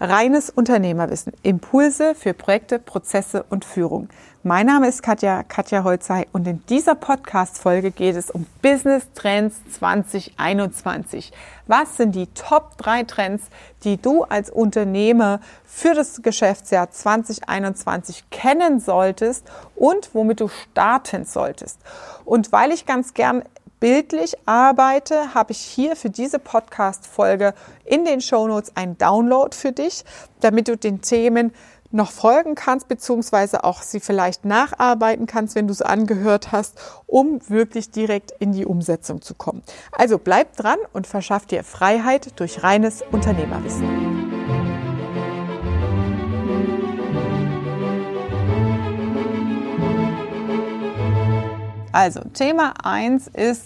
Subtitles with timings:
[0.00, 1.32] Reines Unternehmerwissen.
[1.42, 4.08] Impulse für Projekte, Prozesse und Führung.
[4.44, 9.56] Mein Name ist Katja, Katja Holzei und in dieser Podcast-Folge geht es um Business Trends
[9.72, 11.32] 2021.
[11.66, 13.42] Was sind die Top 3 Trends,
[13.82, 21.80] die du als Unternehmer für das Geschäftsjahr 2021 kennen solltest und womit du starten solltest?
[22.24, 23.42] Und weil ich ganz gern
[23.80, 27.54] bildlich arbeite, habe ich hier für diese Podcast-Folge
[27.84, 30.04] in den Shownotes ein Download für dich,
[30.40, 31.52] damit du den Themen
[31.90, 37.40] noch folgen kannst, beziehungsweise auch sie vielleicht nacharbeiten kannst, wenn du es angehört hast, um
[37.48, 39.62] wirklich direkt in die Umsetzung zu kommen.
[39.92, 44.07] Also bleib dran und verschaff dir Freiheit durch reines Unternehmerwissen.
[51.98, 53.64] Also Thema 1 ist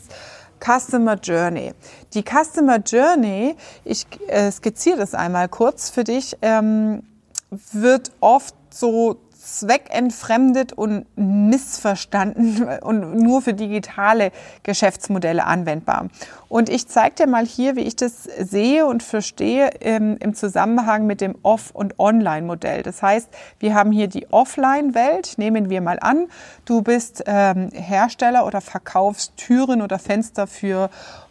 [0.58, 1.74] Customer Journey.
[2.14, 7.02] Die Customer Journey, ich äh, skizziere das einmal kurz für dich, ähm,
[7.50, 14.30] wird oft so zweckentfremdet und missverstanden und nur für digitale
[14.62, 16.08] Geschäftsmodelle anwendbar.
[16.48, 21.06] Und ich zeige dir mal hier, wie ich das sehe und verstehe im, im Zusammenhang
[21.06, 22.82] mit dem Off- und Online-Modell.
[22.82, 26.28] Das heißt, wir haben hier die Offline-Welt, nehmen wir mal an,
[26.64, 30.90] du bist ähm, Hersteller oder verkaufst Türen oder Fenster für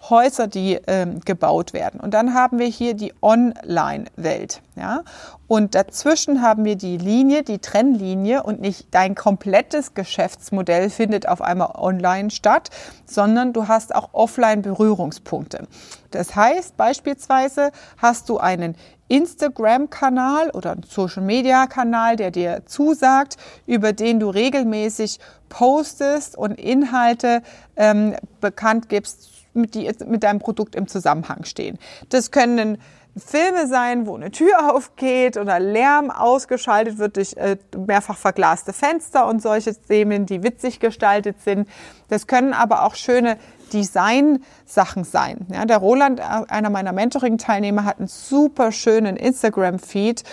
[0.10, 2.00] Häuser, die ähm, gebaut werden.
[2.00, 4.62] Und dann haben wir hier die Online-Welt.
[4.76, 5.04] Ja?
[5.52, 11.42] Und dazwischen haben wir die Linie, die Trennlinie und nicht dein komplettes Geschäftsmodell findet auf
[11.42, 12.70] einmal online statt,
[13.06, 15.68] sondern du hast auch offline Berührungspunkte.
[16.10, 18.78] Das heißt, beispielsweise hast du einen
[19.10, 23.36] Instagram-Kanal oder einen Social-Media-Kanal, der dir zusagt,
[23.66, 27.42] über den du regelmäßig postest und Inhalte
[27.76, 31.78] ähm, bekannt gibst mit, die, mit deinem Produkt im Zusammenhang stehen.
[32.08, 32.78] Das können
[33.18, 39.28] Filme sein, wo eine Tür aufgeht oder Lärm ausgeschaltet wird durch äh, mehrfach verglaste Fenster
[39.28, 41.68] und solche Themen, die witzig gestaltet sind.
[42.08, 43.38] Das können aber auch schöne
[43.74, 45.48] Design-Sachen sein.
[45.52, 50.24] Ja, der Roland, äh, einer meiner Mentoring-Teilnehmer, hat einen super schönen Instagram-Feed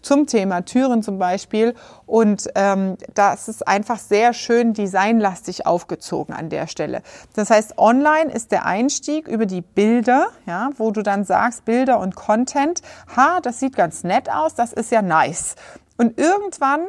[0.00, 1.74] zum Thema Türen zum Beispiel.
[2.06, 7.02] Und ähm, das ist einfach sehr schön designlastig aufgezogen an der Stelle.
[7.34, 11.98] Das heißt, online ist der Einstieg über die Bilder, ja, wo du dann sagst, Bilder
[11.98, 12.82] und Content,
[13.16, 15.56] ha, das sieht ganz nett aus, das ist ja nice.
[15.96, 16.86] Und irgendwann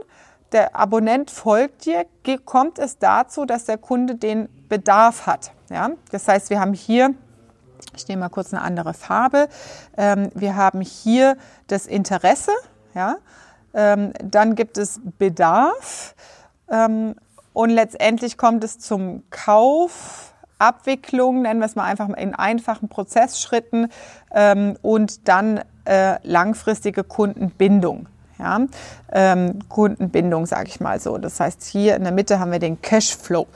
[0.54, 2.06] der Abonnent folgt dir,
[2.46, 5.52] kommt es dazu, dass der Kunde den Bedarf hat.
[5.74, 5.90] Ja?
[6.12, 7.14] Das heißt, wir haben hier
[7.96, 9.50] ich nehme mal kurz eine andere Farbe.
[9.98, 12.52] Ähm, wir haben hier das Interesse,
[12.96, 13.18] ja?
[13.76, 16.16] Ähm, dann gibt es Bedarf
[16.70, 17.16] ähm,
[17.54, 23.90] und letztendlich kommt es zum Kauf, Abwicklung, nennen wir es mal einfach in einfachen Prozessschritten
[24.82, 28.08] und dann äh, langfristige Kundenbindung.
[28.40, 28.62] Ja?
[29.68, 31.18] Kundenbindung, sage ich mal so.
[31.18, 33.48] Das heißt, hier in der Mitte haben wir den Cashflow.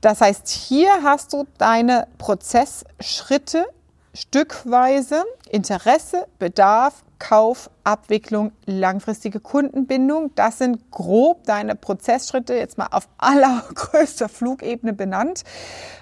[0.00, 3.66] Das heißt, hier hast du deine Prozessschritte
[4.14, 10.34] stückweise Interesse, Bedarf, Kauf, Abwicklung, langfristige Kundenbindung.
[10.34, 15.44] Das sind grob deine Prozessschritte, jetzt mal auf allergrößter Flugebene benannt.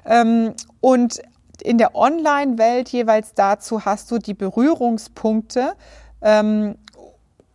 [0.04, 1.20] Ähm, und
[1.60, 5.74] in der Online-Welt jeweils dazu hast du die Berührungspunkte,
[6.22, 6.76] ähm,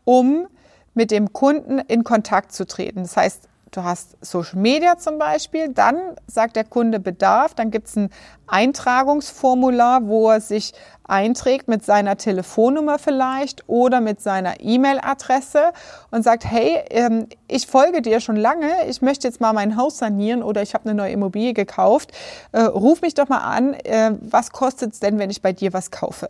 [0.03, 0.48] um
[0.94, 3.03] mit dem Kunden in Kontakt zu treten.
[3.03, 5.97] Das heißt, Du hast Social Media zum Beispiel, dann
[6.28, 8.11] sagt der Kunde Bedarf, dann gibt es ein
[8.45, 10.73] Eintragungsformular, wo er sich
[11.06, 15.72] einträgt mit seiner Telefonnummer vielleicht oder mit seiner E-Mail-Adresse
[16.11, 19.97] und sagt, hey, ähm, ich folge dir schon lange, ich möchte jetzt mal mein Haus
[19.97, 22.11] sanieren oder ich habe eine neue Immobilie gekauft,
[22.51, 25.73] äh, ruf mich doch mal an, äh, was kostet es denn, wenn ich bei dir
[25.73, 26.29] was kaufe?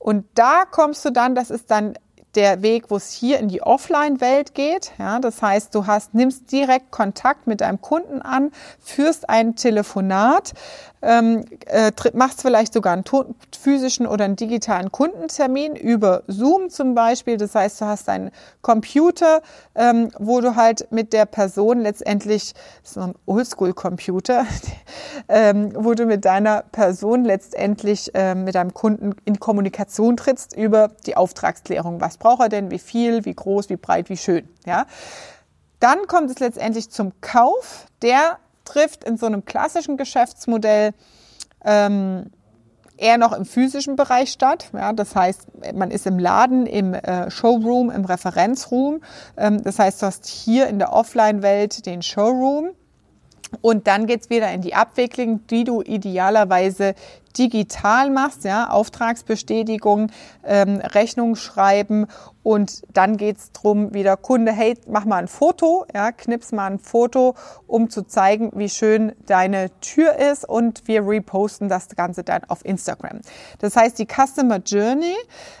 [0.00, 1.94] Und da kommst du dann, das ist dann
[2.34, 4.92] der Weg, wo es hier in die Offline-Welt geht.
[4.98, 10.52] Ja, das heißt, du hast, nimmst direkt Kontakt mit deinem Kunden an, führst ein Telefonat,
[11.02, 13.04] ähm, äh, machst vielleicht sogar einen
[13.60, 17.36] physischen oder einen digitalen Kundentermin über Zoom zum Beispiel.
[17.36, 18.30] Das heißt, du hast einen
[18.62, 19.42] Computer,
[19.74, 24.46] ähm, wo du halt mit der Person letztendlich, so ein Oldschool-Computer,
[25.28, 30.92] ähm, wo du mit deiner Person letztendlich ähm, mit deinem Kunden in Kommunikation trittst über
[31.06, 32.00] die Auftragsklärung.
[32.00, 32.70] Was braucht er denn?
[32.70, 33.24] Wie viel?
[33.24, 33.68] Wie groß?
[33.68, 34.08] Wie breit?
[34.08, 34.48] Wie schön?
[34.64, 34.86] Ja.
[35.80, 37.86] Dann kommt es letztendlich zum Kauf.
[38.02, 40.92] Der trifft in so einem klassischen Geschäftsmodell
[41.64, 42.30] ähm,
[42.96, 44.70] eher noch im physischen Bereich statt.
[44.72, 49.02] Ja, das heißt, man ist im Laden, im äh, Showroom, im Referenzroom.
[49.36, 52.70] Ähm, das heißt, du hast hier in der Offline-Welt den Showroom
[53.60, 56.94] Und dann geht's wieder in die Abwicklung, die du idealerweise
[57.38, 60.10] digital machst, ja, Auftragsbestätigung,
[60.44, 62.06] ähm, Rechnung schreiben
[62.42, 66.78] und dann geht's drum wieder Kunde, hey, mach mal ein Foto, ja, knips mal ein
[66.78, 67.34] Foto,
[67.66, 72.64] um zu zeigen, wie schön deine Tür ist und wir reposten das Ganze dann auf
[72.64, 73.20] Instagram.
[73.60, 75.16] Das heißt, die Customer Journey,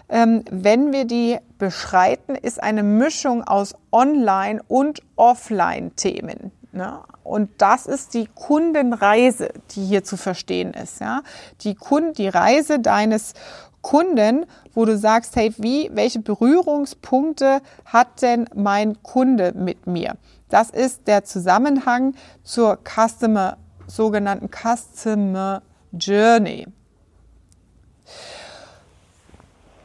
[0.08, 6.52] ähm, wenn wir die beschreiten, ist eine Mischung aus Online- und Offline-Themen.
[6.72, 7.00] Ne?
[7.22, 11.00] Und das ist die Kundenreise, die hier zu verstehen ist.
[11.00, 11.22] Ja?
[11.60, 13.34] Die, Kund die Reise deines
[13.82, 20.16] Kunden, wo du sagst, hey, wie, welche Berührungspunkte hat denn mein Kunde mit mir?
[20.48, 26.66] Das ist der Zusammenhang zur Customer, sogenannten Customer Journey.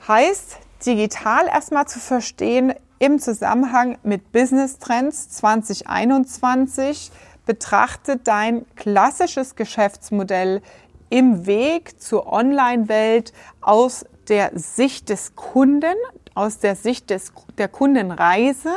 [0.07, 7.11] Heißt, digital erstmal zu verstehen, im Zusammenhang mit Business Trends 2021
[7.45, 10.61] betrachte dein klassisches Geschäftsmodell
[11.09, 15.95] im Weg zur Online-Welt aus der Sicht des Kunden,
[16.33, 18.73] aus der Sicht des, der Kundenreise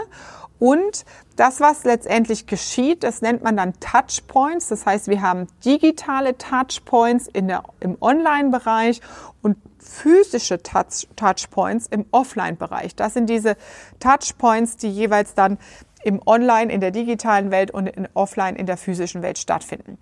[0.61, 4.69] und das, was letztendlich geschieht, das nennt man dann Touchpoints.
[4.69, 9.01] Das heißt, wir haben digitale Touchpoints in der, im Online-Bereich
[9.41, 12.95] und physische Touch, Touchpoints im Offline-Bereich.
[12.95, 13.57] Das sind diese
[14.01, 15.59] Touchpoints, die jeweils dann
[16.05, 19.97] im Online, in der digitalen Welt und in Offline, in der physischen Welt stattfinden.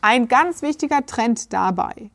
[0.00, 2.10] Ein ganz wichtiger Trend dabei,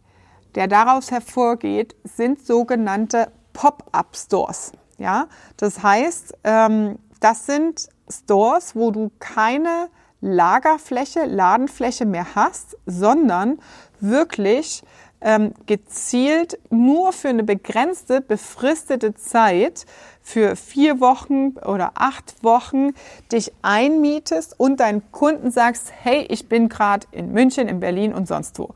[0.56, 4.72] der daraus hervorgeht, sind sogenannte Pop-up-Stores.
[4.98, 9.88] Ja, das heißt, ähm, das sind Stores, wo du keine
[10.20, 13.60] Lagerfläche, Ladenfläche mehr hast, sondern
[14.00, 14.84] wirklich
[15.22, 19.86] ähm, gezielt nur für eine begrenzte, befristete Zeit
[20.22, 22.94] für vier Wochen oder acht Wochen
[23.32, 28.28] dich einmietest und deinen Kunden sagst, hey, ich bin gerade in München, in Berlin und
[28.28, 28.74] sonst wo.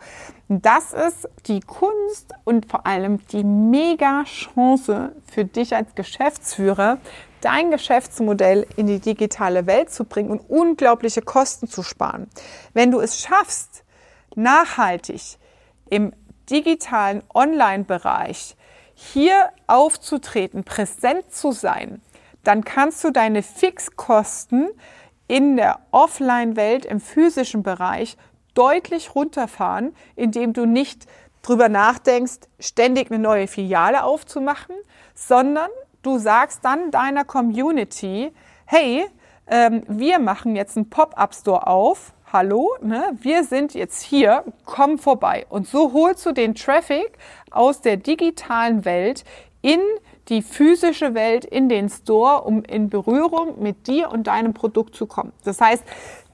[0.48, 7.00] Das ist die Kunst und vor allem die mega Chance für dich als Geschäftsführer,
[7.42, 12.30] dein Geschäftsmodell in die digitale Welt zu bringen und unglaubliche Kosten zu sparen.
[12.74, 13.84] Wenn du es schaffst,
[14.36, 15.38] nachhaltig
[15.90, 16.14] im
[16.50, 18.56] digitalen Online-Bereich
[18.94, 22.02] hier aufzutreten, präsent zu sein,
[22.44, 24.70] dann kannst du deine Fixkosten
[25.28, 28.18] in der Offline-Welt, im physischen Bereich
[28.54, 31.08] deutlich runterfahren, indem du nicht
[31.42, 34.76] drüber nachdenkst, ständig eine neue Filiale aufzumachen,
[35.14, 35.70] sondern
[36.06, 38.32] du sagst dann deiner Community,
[38.66, 39.06] hey,
[39.48, 45.46] ähm, wir machen jetzt einen Pop-up-Store auf hallo, ne, wir sind jetzt hier, komm vorbei.
[45.48, 47.18] Und so holst du den Traffic
[47.50, 49.24] aus der digitalen Welt
[49.62, 49.80] in
[50.28, 55.06] die physische Welt, in den Store, um in Berührung mit dir und deinem Produkt zu
[55.06, 55.32] kommen.
[55.46, 55.84] Das heißt,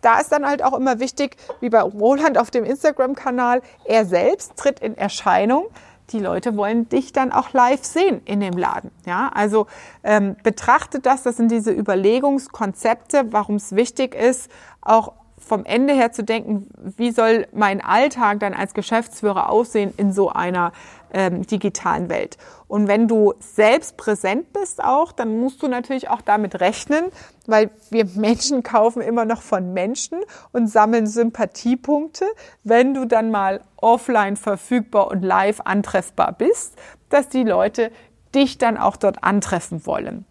[0.01, 4.56] da ist dann halt auch immer wichtig, wie bei Roland auf dem Instagram-Kanal, er selbst
[4.56, 5.68] tritt in Erscheinung.
[6.12, 8.92] Die Leute wollen dich dann auch live sehen in dem Laden.
[9.06, 9.68] Ja, also
[10.04, 11.24] ähm, betrachte das.
[11.24, 17.12] Das sind diese Überlegungskonzepte, warum es wichtig ist, auch vom Ende her zu denken, wie
[17.12, 20.72] soll mein Alltag dann als Geschäftsführer aussehen in so einer
[21.13, 22.38] ähm, digitalen Welt.
[22.68, 27.06] Und wenn du selbst präsent bist auch, dann musst du natürlich auch damit rechnen,
[27.48, 30.19] weil wir Menschen kaufen immer noch von Menschen
[30.52, 32.25] und sammeln Sympathiepunkte,
[32.63, 36.75] wenn du dann mal offline verfügbar und live antreffbar bist,
[37.10, 37.92] dass die Leute
[38.34, 40.25] dich dann auch dort antreffen wollen.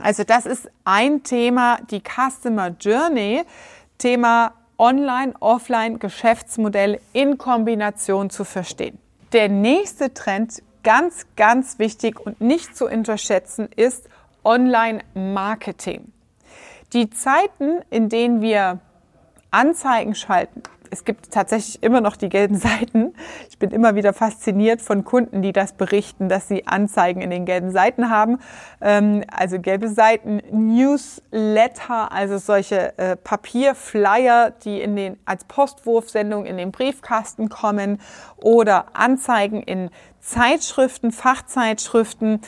[0.00, 3.42] Also das ist ein Thema, die Customer Journey,
[3.98, 8.98] Thema Online, Offline, Geschäftsmodell in Kombination zu verstehen.
[9.34, 14.08] Der nächste Trend, ganz, ganz wichtig und nicht zu unterschätzen, ist
[14.44, 16.12] Online-Marketing.
[16.92, 18.78] Die Zeiten, in denen wir
[19.50, 20.62] Anzeigen schalten,
[20.94, 23.14] es gibt tatsächlich immer noch die gelben Seiten.
[23.50, 27.44] Ich bin immer wieder fasziniert von Kunden, die das berichten, dass sie Anzeigen in den
[27.46, 28.38] gelben Seiten haben.
[28.80, 36.56] Ähm, also gelbe Seiten, Newsletter, also solche äh, Papierflyer, die in den, als Postwurfsendung in
[36.58, 38.00] den Briefkasten kommen
[38.36, 42.40] oder Anzeigen in Zeitschriften, Fachzeitschriften.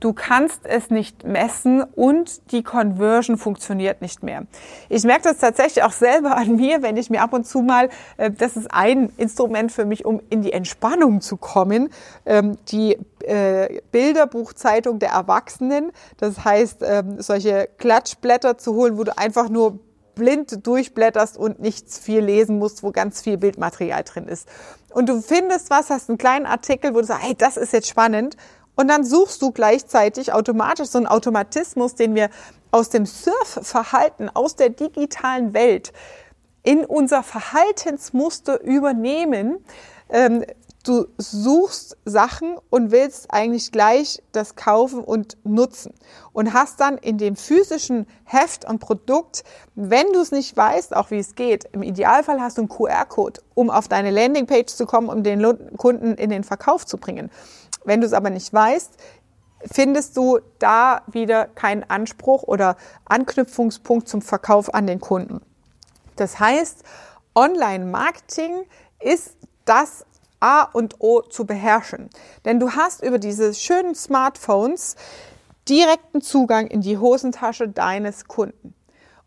[0.00, 4.46] Du kannst es nicht messen und die Conversion funktioniert nicht mehr.
[4.88, 7.90] Ich merke das tatsächlich auch selber an mir, wenn ich mir ab und zu mal,
[8.16, 11.90] äh, das ist ein Instrument für mich, um in die Entspannung zu kommen,
[12.24, 15.92] ähm, die äh, Bilderbuchzeitung der Erwachsenen.
[16.16, 19.80] Das heißt, ähm, solche Klatschblätter zu holen, wo du einfach nur
[20.14, 24.48] blind durchblätterst und nichts viel lesen musst, wo ganz viel Bildmaterial drin ist.
[24.90, 27.88] Und du findest was, hast einen kleinen Artikel, wo du sagst, hey, das ist jetzt
[27.88, 28.36] spannend
[28.80, 32.30] und dann suchst du gleichzeitig automatisch so einen Automatismus, den wir
[32.70, 35.92] aus dem Surfverhalten, aus der digitalen Welt
[36.62, 39.62] in unser Verhaltensmuster übernehmen.
[40.82, 45.92] Du suchst Sachen und willst eigentlich gleich das kaufen und nutzen
[46.32, 49.44] und hast dann in dem physischen Heft und Produkt,
[49.74, 53.42] wenn du es nicht weißt, auch wie es geht, im Idealfall hast du einen QR-Code,
[53.54, 55.44] um auf deine Landingpage zu kommen, um den
[55.76, 57.30] Kunden in den Verkauf zu bringen.
[57.84, 58.92] Wenn du es aber nicht weißt,
[59.70, 65.42] findest du da wieder keinen Anspruch oder Anknüpfungspunkt zum Verkauf an den Kunden.
[66.16, 66.84] Das heißt,
[67.34, 68.64] Online-Marketing
[68.98, 70.06] ist das
[70.40, 72.10] A und O zu beherrschen.
[72.44, 74.96] Denn du hast über diese schönen Smartphones
[75.68, 78.74] direkten Zugang in die Hosentasche deines Kunden.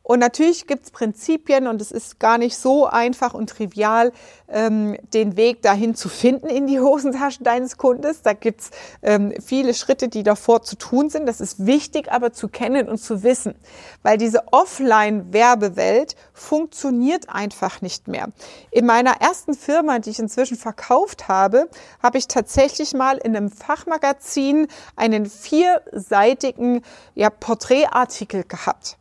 [0.06, 4.12] Und natürlich gibt es Prinzipien und es ist gar nicht so einfach und trivial,
[4.50, 8.22] ähm, den Weg dahin zu finden in die Hosentasche deines Kundes.
[8.22, 11.26] Da gibt es ähm, viele Schritte, die davor zu tun sind.
[11.26, 13.56] Das ist wichtig aber zu kennen und zu wissen,
[14.02, 18.28] weil diese Offline-Werbewelt funktioniert einfach nicht mehr.
[18.72, 21.70] In meiner ersten Firma, die ich inzwischen verkauft habe,
[22.02, 24.68] habe ich tatsächlich mal in einem Fachmagazin
[24.98, 26.82] einen vierseitigen
[27.16, 28.98] ja, Porträtartikel gehabt.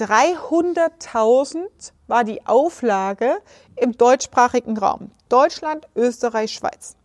[0.00, 3.40] 300.000 war die Auflage
[3.76, 5.10] im deutschsprachigen Raum.
[5.28, 6.96] Deutschland, Österreich, Schweiz.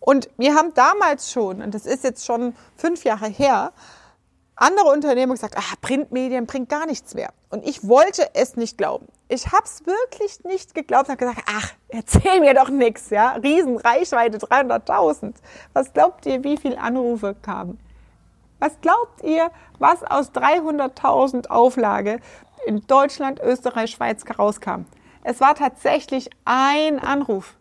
[0.00, 3.72] Und wir haben damals schon, und das ist jetzt schon fünf Jahre her,
[4.56, 7.32] andere Unternehmen gesagt, ah, Printmedien bringt gar nichts mehr.
[7.48, 9.06] Und ich wollte es nicht glauben.
[9.28, 13.32] Ich habe es wirklich nicht geglaubt und habe gesagt, ach, erzähl mir doch nichts, ja.
[13.32, 15.34] Riesenreichweite, 300.000.
[15.72, 17.78] Was glaubt ihr, wie viele Anrufe kamen?
[18.60, 22.20] Was glaubt ihr, was aus 300.000 Auflage
[22.66, 24.84] in Deutschland, Österreich, Schweiz rauskam?
[25.24, 27.56] Es war tatsächlich ein Anruf.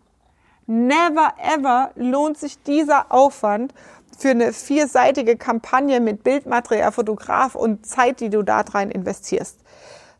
[0.67, 3.73] Never ever lohnt sich dieser Aufwand
[4.17, 9.59] für eine vierseitige Kampagne mit Bildmaterial, Fotograf und Zeit, die du da rein investierst.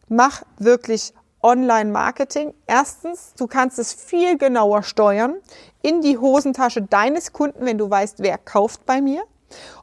[0.08, 2.54] Mach wirklich Online-Marketing.
[2.68, 5.36] Erstens, du kannst es viel genauer steuern
[5.82, 9.24] in die Hosentasche deines Kunden, wenn du weißt, wer kauft bei mir.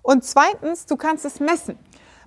[0.03, 1.79] Und zweitens, du kannst es messen.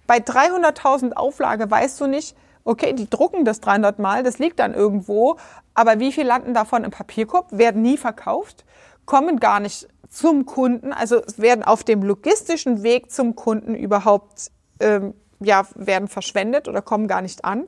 [0.07, 4.73] Bei 300.000 Auflage weißt du nicht, okay, die drucken das 300 Mal, das liegt dann
[4.73, 5.37] irgendwo,
[5.73, 8.65] aber wie viel landen davon im Papierkorb, werden nie verkauft,
[9.05, 15.13] kommen gar nicht zum Kunden, also werden auf dem logistischen Weg zum Kunden überhaupt, ähm,
[15.39, 17.67] ja, werden verschwendet oder kommen gar nicht an.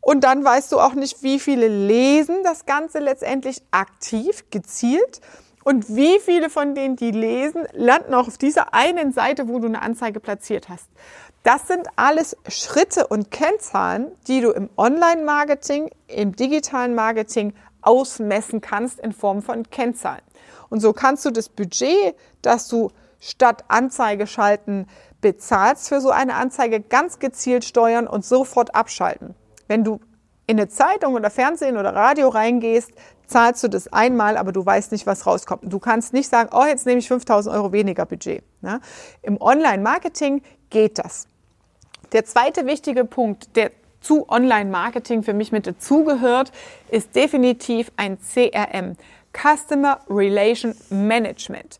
[0.00, 5.20] Und dann weißt du auch nicht, wie viele lesen das Ganze letztendlich aktiv, gezielt
[5.64, 9.66] und wie viele von denen, die lesen, landen auch auf dieser einen Seite, wo du
[9.66, 10.88] eine Anzeige platziert hast.
[11.42, 19.00] Das sind alles Schritte und Kennzahlen, die du im Online-Marketing, im digitalen Marketing ausmessen kannst
[19.00, 20.22] in Form von Kennzahlen.
[20.70, 24.86] Und so kannst du das Budget, das du statt Anzeige schalten
[25.20, 29.34] bezahlst für so eine Anzeige, ganz gezielt steuern und sofort abschalten.
[29.68, 30.00] Wenn du
[30.52, 32.92] in eine Zeitung oder Fernsehen oder Radio reingehst,
[33.26, 35.62] zahlst du das einmal, aber du weißt nicht, was rauskommt.
[35.64, 38.42] Du kannst nicht sagen, oh, jetzt nehme ich 5000 Euro weniger Budget.
[38.60, 38.80] Ne?
[39.22, 41.26] Im Online-Marketing geht das.
[42.12, 43.70] Der zweite wichtige Punkt, der
[44.02, 46.52] zu Online-Marketing für mich mit dazugehört,
[46.90, 48.96] ist definitiv ein CRM,
[49.32, 51.78] Customer Relation Management.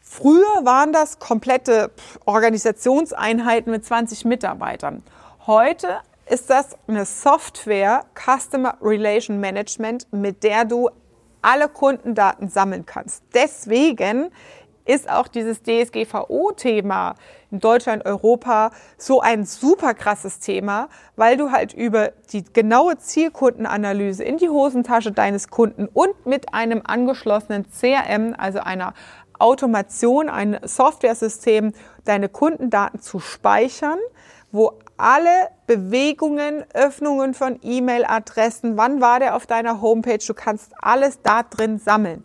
[0.00, 1.90] Früher waren das komplette
[2.24, 5.02] Organisationseinheiten mit 20 Mitarbeitern.
[5.48, 5.88] Heute
[6.28, 10.90] ist das eine Software Customer Relation Management, mit der du
[11.40, 13.22] alle Kundendaten sammeln kannst.
[13.32, 14.30] Deswegen
[14.84, 17.14] ist auch dieses DSGVO-Thema
[17.50, 24.24] in Deutschland, Europa so ein super krasses Thema, weil du halt über die genaue Zielkundenanalyse
[24.24, 28.94] in die Hosentasche deines Kunden und mit einem angeschlossenen CRM, also einer
[29.38, 31.72] Automation, ein Software-System,
[32.04, 33.98] deine Kundendaten zu speichern,
[34.50, 41.20] wo alle Bewegungen, Öffnungen von E-Mail-Adressen, wann war der auf deiner Homepage, du kannst alles
[41.22, 42.24] da drin sammeln.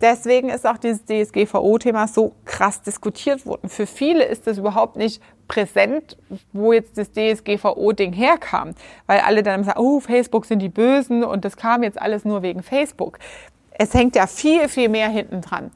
[0.00, 3.70] Deswegen ist auch dieses DSGVO-Thema so krass diskutiert worden.
[3.70, 6.18] Für viele ist es überhaupt nicht präsent,
[6.52, 8.74] wo jetzt das DSGVO-Ding herkam,
[9.06, 12.42] weil alle dann sagen, oh, Facebook sind die Bösen und das kam jetzt alles nur
[12.42, 13.18] wegen Facebook.
[13.70, 15.70] Es hängt ja viel, viel mehr hinten dran.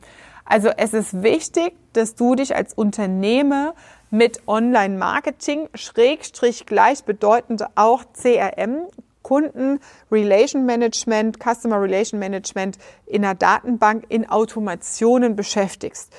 [0.44, 3.74] Also es ist wichtig, dass du dich als Unternehmer
[4.10, 8.86] mit Online-Marketing, Schrägstrich gleichbedeutend auch CRM,
[9.22, 16.12] Kunden Relation Management, Customer Relation Management in der Datenbank in Automationen beschäftigst.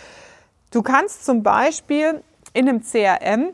[0.71, 3.53] Du kannst zum Beispiel in einem CRM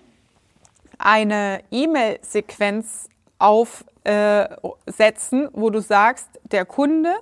[0.99, 3.89] eine E-Mail-Sequenz aufsetzen,
[5.53, 7.15] wo du sagst, der Kunde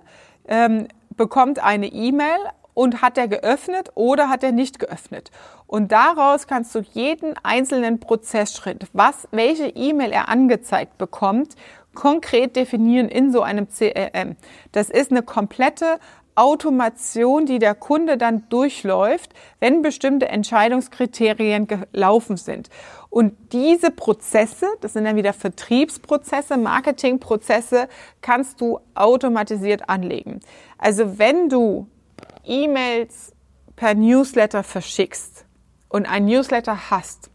[0.47, 2.39] ähm, bekommt eine E-Mail
[2.75, 5.31] und hat er geöffnet oder hat er nicht geöffnet.
[5.65, 11.55] Und daraus kannst du jeden einzelnen Prozessschritt, was, welche E-Mail er angezeigt bekommt,
[11.95, 14.35] konkret definieren in so einem CRM.
[14.73, 15.99] Das ist eine komplette
[16.35, 22.69] Automation, die der Kunde dann durchläuft, wenn bestimmte Entscheidungskriterien gelaufen sind.
[23.09, 27.87] Und diese Prozesse, das sind dann wieder Vertriebsprozesse, Marketingprozesse,
[28.21, 30.41] kannst du automatisiert anlegen.
[30.77, 31.87] Also wenn du
[32.47, 33.33] E-Mails
[33.75, 35.45] per Newsletter verschickst
[35.89, 37.29] und ein Newsletter hast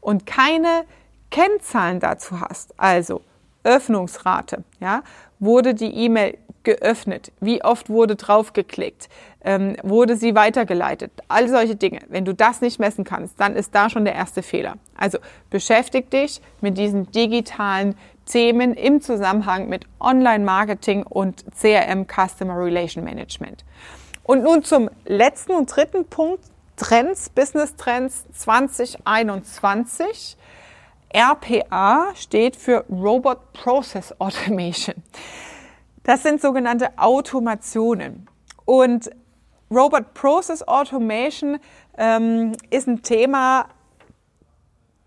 [0.00, 0.84] und keine
[1.30, 3.22] Kennzahlen dazu hast, also
[3.64, 5.02] Öffnungsrate, ja,
[5.38, 7.32] wurde die E-Mail geöffnet?
[7.40, 9.08] Wie oft wurde draufgeklickt?
[9.42, 11.12] Ähm, wurde sie weitergeleitet?
[11.28, 12.00] All solche Dinge.
[12.08, 14.76] Wenn du das nicht messen kannst, dann ist da schon der erste Fehler.
[14.96, 15.18] Also
[15.50, 17.94] beschäftig dich mit diesen digitalen
[18.26, 23.64] Themen im Zusammenhang mit Online-Marketing und CRM Customer Relation Management.
[24.24, 26.44] Und nun zum letzten und dritten Punkt.
[26.76, 30.36] Trends, Business Trends 2021.
[31.14, 34.96] RPA steht für Robot Process Automation.
[36.02, 38.28] Das sind sogenannte Automationen.
[38.64, 39.10] Und
[39.70, 41.58] Robot Process Automation
[41.96, 43.68] ähm, ist ein Thema,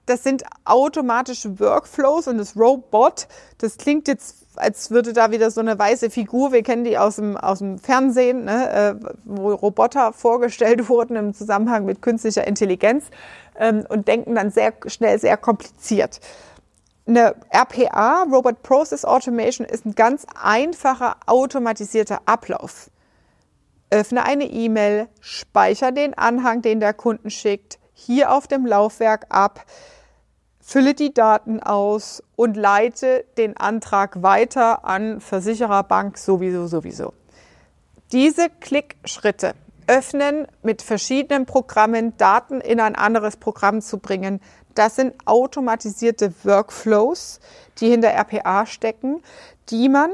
[0.06, 5.62] das sind automatische Workflows und das Robot, das klingt jetzt, als würde da wieder so
[5.62, 10.14] eine weiße Figur, wir kennen die aus dem, aus dem Fernsehen, ne, äh, wo Roboter
[10.14, 13.06] vorgestellt wurden im Zusammenhang mit künstlicher Intelligenz
[13.58, 16.20] ähm, und denken dann sehr schnell sehr kompliziert
[17.08, 22.90] eine RPA, Robot Process Automation, ist ein ganz einfacher automatisierter Ablauf.
[23.90, 29.66] Öffne eine E-Mail, speichere den Anhang, den der Kunden schickt, hier auf dem Laufwerk ab,
[30.68, 37.14] fülle die Daten aus und leite den Antrag weiter an Versicherer, Bank sowieso, sowieso.
[38.12, 39.54] Diese Klickschritte
[39.88, 44.42] öffnen mit verschiedenen Programmen Daten in ein anderes Programm zu bringen,
[44.76, 47.40] das sind automatisierte Workflows,
[47.80, 49.22] die hinter RPA stecken,
[49.70, 50.12] die man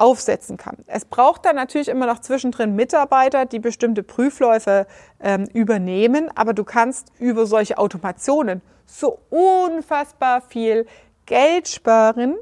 [0.00, 0.78] aufsetzen kann.
[0.86, 4.86] Es braucht dann natürlich immer noch zwischendrin Mitarbeiter, die bestimmte Prüfläufe
[5.20, 10.86] ähm, übernehmen, aber du kannst über solche Automationen so unfassbar viel
[11.26, 12.36] Geld sparen,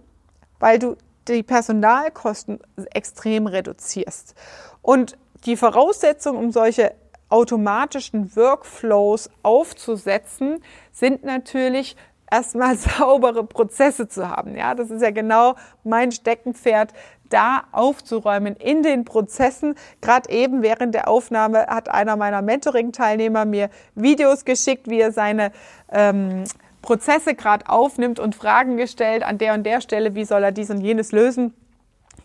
[0.61, 2.61] weil du die Personalkosten
[2.95, 4.35] extrem reduzierst.
[4.81, 6.95] Und die Voraussetzung, um solche
[7.29, 11.97] automatischen Workflows aufzusetzen, sind natürlich
[12.31, 14.57] erstmal saubere Prozesse zu haben.
[14.57, 16.93] Ja, das ist ja genau mein Steckenpferd,
[17.29, 19.75] da aufzuräumen in den Prozessen.
[20.01, 25.53] Gerade eben während der Aufnahme hat einer meiner Mentoring-Teilnehmer mir Videos geschickt, wie er seine
[25.93, 26.45] ähm,
[26.83, 30.71] Prozesse gerade aufnimmt und Fragen gestellt an der und der Stelle, wie soll er dies
[30.71, 31.55] und jenes lösen.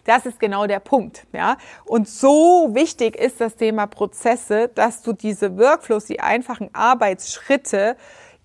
[0.05, 1.57] Das ist genau der Punkt, ja.
[1.85, 7.95] Und so wichtig ist das Thema Prozesse, dass du diese Workflows, die einfachen Arbeitsschritte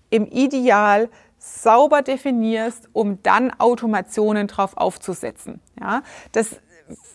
[0.09, 6.03] im Ideal sauber definierst, um dann Automationen drauf aufzusetzen, ja.
[6.33, 6.59] Das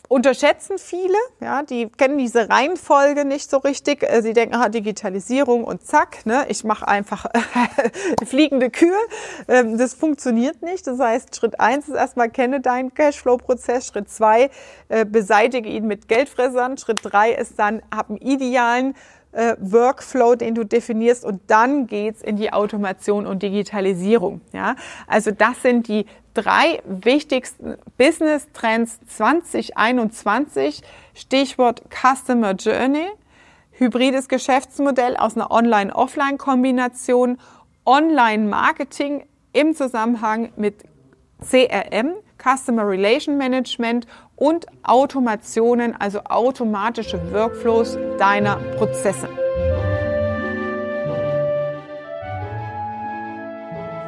[0.08, 4.02] unterschätzen viele, ja, die kennen diese Reihenfolge nicht so richtig.
[4.02, 7.26] Äh, sie denken, ah, Digitalisierung und zack, ne, ich mache einfach
[8.24, 8.98] fliegende Kühe.
[9.48, 10.86] Ähm, das funktioniert nicht.
[10.86, 13.88] Das heißt, Schritt eins ist erstmal kenne deinen Cashflow-Prozess.
[13.88, 14.50] Schritt zwei
[14.88, 16.78] äh, beseitige ihn mit Geldfressern.
[16.78, 18.94] Schritt drei ist dann, hab einen idealen
[19.34, 24.40] äh, Workflow, den du definierst und dann geht's in die Automation und Digitalisierung.
[24.52, 30.82] Ja, also das sind die drei wichtigsten Business Trends 2021.
[31.14, 33.06] Stichwort Customer Journey,
[33.72, 37.38] hybrides Geschäftsmodell aus einer Online-Offline-Kombination,
[37.86, 40.84] Online-Marketing im Zusammenhang mit
[41.40, 49.28] CRM, Customer Relation Management und Automationen, also automatische Workflows deiner Prozesse.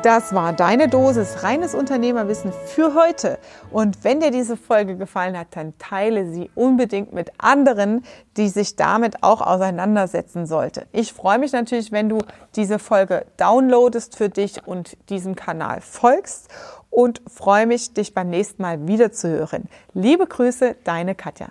[0.06, 3.40] Das war deine Dosis reines Unternehmerwissen für heute.
[3.72, 8.04] Und wenn dir diese Folge gefallen hat, dann teile sie unbedingt mit anderen,
[8.36, 10.86] die sich damit auch auseinandersetzen sollte.
[10.92, 12.18] Ich freue mich natürlich, wenn du
[12.54, 16.50] diese Folge downloadest für dich und diesem Kanal folgst
[16.96, 19.68] und freue mich, dich beim nächsten Mal wieder zu hören.
[19.92, 21.48] Liebe Grüße, deine Katja.